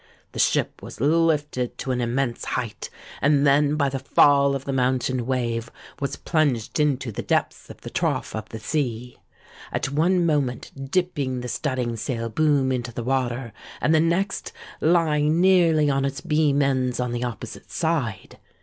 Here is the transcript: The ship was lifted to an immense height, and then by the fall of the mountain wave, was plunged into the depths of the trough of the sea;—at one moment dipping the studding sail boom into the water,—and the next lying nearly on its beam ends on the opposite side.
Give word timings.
The 0.31 0.39
ship 0.39 0.81
was 0.81 0.99
lifted 0.99 1.77
to 1.77 1.91
an 1.91 2.01
immense 2.01 2.43
height, 2.43 2.89
and 3.21 3.45
then 3.45 3.75
by 3.75 3.87
the 3.87 3.99
fall 3.99 4.55
of 4.55 4.65
the 4.65 4.73
mountain 4.73 5.27
wave, 5.27 5.69
was 5.99 6.15
plunged 6.15 6.79
into 6.79 7.11
the 7.11 7.21
depths 7.21 7.69
of 7.69 7.81
the 7.81 7.91
trough 7.91 8.35
of 8.35 8.49
the 8.49 8.57
sea;—at 8.57 9.91
one 9.91 10.25
moment 10.25 10.89
dipping 10.89 11.41
the 11.41 11.47
studding 11.47 11.95
sail 11.97 12.29
boom 12.29 12.71
into 12.71 12.91
the 12.91 13.03
water,—and 13.03 13.93
the 13.93 13.99
next 13.99 14.51
lying 14.81 15.39
nearly 15.39 15.87
on 15.87 16.03
its 16.03 16.19
beam 16.19 16.63
ends 16.63 16.99
on 16.99 17.11
the 17.11 17.23
opposite 17.23 17.69
side. 17.69 18.39